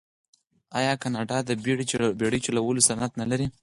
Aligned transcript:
آیا 0.79 0.93
کاناډا 1.01 1.37
د 1.49 1.51
بیړۍ 2.21 2.39
چلولو 2.45 2.85
صنعت 2.89 3.11
نلري؟ 3.21 3.47